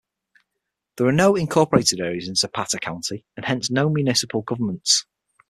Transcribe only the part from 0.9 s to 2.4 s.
There are no incorporated areas in